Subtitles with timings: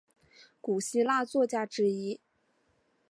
[0.61, 2.19] 古希腊作家之一。